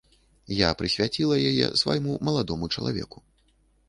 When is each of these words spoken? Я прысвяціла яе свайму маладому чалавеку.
Я 0.59 0.69
прысвяціла 0.79 1.35
яе 1.49 1.67
свайму 1.81 2.15
маладому 2.29 2.71
чалавеку. 2.77 3.23